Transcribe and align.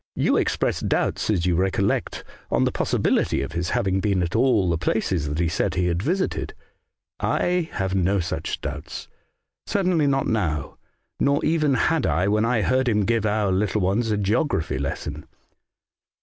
You 0.15 0.39
ex 0.39 0.57
pressed 0.57 0.89
doubts, 0.89 1.29
as 1.29 1.45
you 1.45 1.53
recollect, 1.55 2.23
on 2.49 2.63
the 2.63 2.71
possibility 2.71 3.43
of 3.43 3.51
his 3.51 3.69
having 3.69 3.99
been 3.99 4.23
at 4.23 4.35
all 4.35 4.67
the 4.67 4.77
places 4.79 5.27
that 5.29 5.37
he 5.37 5.47
said 5.47 5.75
he 5.75 5.85
had 5.85 6.01
visited* 6.01 6.55
I 7.19 7.69
have 7.73 7.93
no 7.93 8.19
such 8.19 8.61
doubts; 8.61 9.07
certainly 9.67 10.07
not 10.07 10.25
now, 10.25 10.77
nor 11.19 11.45
even 11.45 11.75
had 11.75 12.07
I 12.07 12.27
when 12.29 12.45
I 12.45 12.63
heard 12.63 12.89
him 12.89 13.05
give 13.05 13.27
our 13.27 13.51
little 13.51 13.81
ones 13.81 14.09
a 14.09 14.17
geography 14.17 14.79
lesson. 14.79 15.27